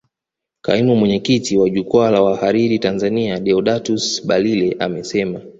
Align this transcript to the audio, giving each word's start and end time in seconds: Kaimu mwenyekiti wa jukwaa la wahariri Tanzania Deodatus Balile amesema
Kaimu 0.61 0.95
mwenyekiti 0.95 1.57
wa 1.57 1.69
jukwaa 1.69 2.11
la 2.11 2.21
wahariri 2.21 2.79
Tanzania 2.79 3.39
Deodatus 3.39 4.25
Balile 4.27 4.75
amesema 4.79 5.41